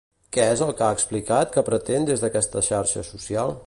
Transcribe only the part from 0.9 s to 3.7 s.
explicat que pretenen des d'aquesta xarxa social?